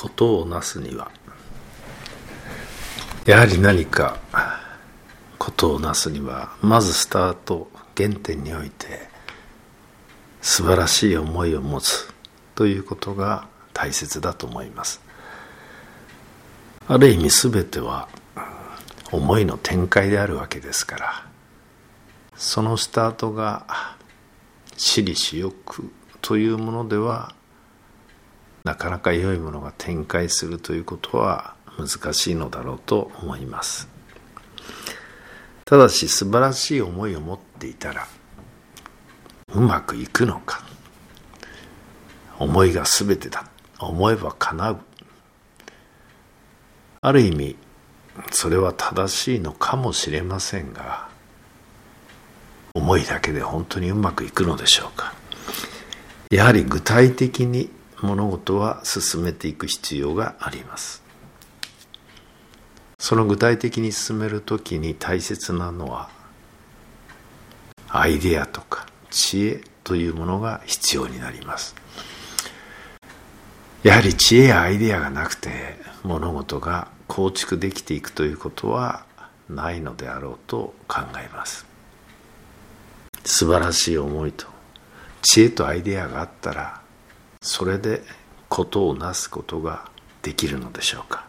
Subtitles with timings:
[0.00, 1.10] ことをなすには。
[3.26, 4.18] やはり何か
[5.38, 9.10] ことをなすにはまずスタート原点において
[10.40, 12.10] 素晴らしい思いを持つ
[12.54, 15.02] ということが大切だと思います。
[16.88, 18.08] ある意味全ては
[19.12, 21.26] 思いの展開であるわけですから
[22.36, 23.66] そのスタートが
[24.76, 25.92] 私利私欲
[26.22, 27.34] というものでは
[28.64, 33.88] なかなか良いものが展開するということは難しいのだろうと思います。
[35.64, 38.06] ただし素晴らしい思いを持っていたら
[39.54, 40.62] うまくいくのか。
[42.38, 43.46] 思いが全てだ。
[43.78, 44.80] 思えば叶う。
[47.02, 47.56] ある意味
[48.30, 51.08] それは正しいのかもしれませんが
[52.74, 55.14] 思いだけで本当にうまくいくのでしょうか。
[56.30, 57.70] やはり具体的に
[58.02, 61.02] 物事は進めていく必要があります。
[62.98, 66.10] その具体的に進める時に大切なのは
[67.88, 71.74] アイデアとか知恵というものが必要になります。
[73.82, 79.04] やはり知恵やアイデアがなくて物事が構築できていくということは
[79.48, 81.66] ないのであろうと考えます。
[83.24, 84.46] 素晴らしい思いと
[85.22, 86.79] 知恵とアイデアがあったら
[87.42, 88.02] それで
[88.50, 89.86] ことをなすことが
[90.20, 91.26] できるのでしょうか？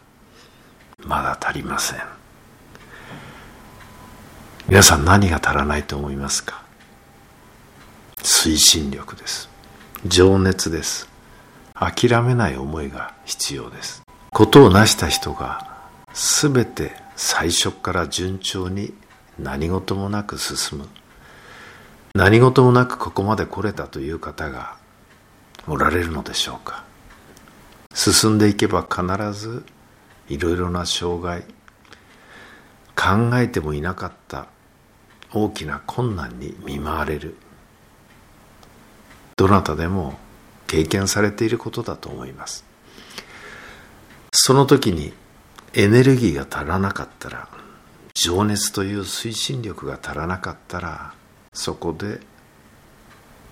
[1.06, 2.00] まだ足りません。
[4.68, 6.66] 皆さん何が足らないと思いますか？
[8.18, 9.50] 推進力です。
[10.06, 11.08] 情熱です。
[11.74, 14.02] 諦めない思いが必要です。
[14.32, 15.66] ことを成した人が
[16.14, 18.94] 全て最初から順調に
[19.40, 20.90] 何事もなく進む。
[22.14, 24.76] 何事もなくここまで来れたという方が
[25.68, 26.84] おられるのでしょうか。
[27.94, 29.66] 進んでいけば必ず
[30.30, 31.44] いろいろな障害
[32.96, 34.48] 考えてもいなかった
[35.34, 37.36] 大きな困難に見舞われる。
[39.38, 40.18] どなたでも
[40.68, 42.64] 経験されていることだと思います。
[44.34, 45.14] その時に
[45.74, 47.48] エネルギーが足らなかったら
[48.14, 51.14] 情熱という推進力が足らなかったら
[51.54, 52.20] そこで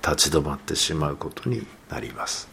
[0.05, 2.47] 立ち止まってしまうことになります。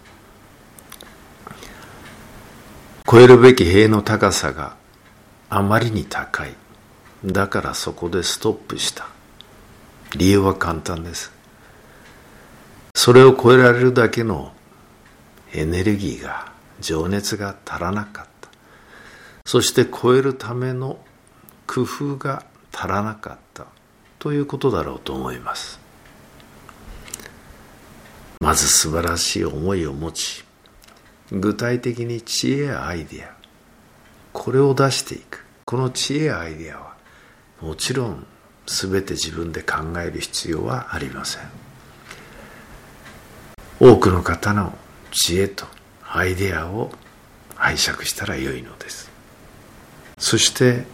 [3.08, 4.76] 超えるべき塀の高さが
[5.48, 6.54] あまりに高い。
[7.24, 9.08] だからそこでストップした。
[10.16, 11.32] 理由は簡単です。
[12.94, 14.52] それを超えられるだけの
[15.52, 18.48] エネルギーが情熱が足らなかった。
[19.44, 20.98] そして超えるための
[21.66, 23.66] 工夫が足らなかった。
[24.18, 25.85] ということだろうと思います。
[28.46, 30.44] まず素晴らしい思いを持ち
[31.32, 33.34] 具体的に知恵やアイデア
[34.32, 35.44] これを出していく。
[35.64, 36.94] この知恵やアイデアは
[37.60, 38.24] もちろん
[38.66, 41.42] 全て自分で考える必要はありません。
[43.80, 44.78] 多くの方の
[45.10, 45.66] 知恵と
[46.08, 46.92] アイデアを
[47.56, 49.10] 拝借したらよいのです。
[50.18, 50.84] そして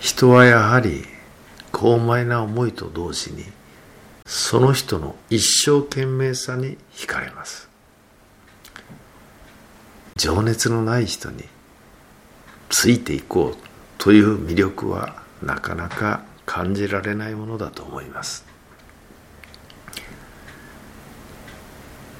[0.00, 1.06] 人はやはり
[1.72, 3.46] 高邁な思いと同時に
[4.30, 7.66] その人の一生懸命さに惹かれます。
[10.16, 11.44] 情熱のない人に
[12.68, 13.56] ついていこう
[13.96, 18.44] という魅力はなかなか感じられないものだと思います。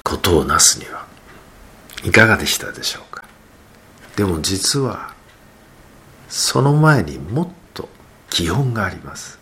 [0.03, 1.05] ことをなすには
[2.03, 3.23] いかがでしたでしょうか？
[4.15, 5.13] でも実は
[6.27, 7.87] その前にもっと
[8.31, 9.37] 基本があります。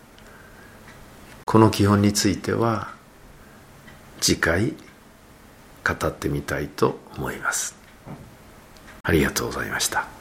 [1.48, 2.88] この基本については
[4.20, 4.74] 次回
[5.82, 7.74] 語ってみたいと思います。
[9.02, 10.17] ありがとうございました。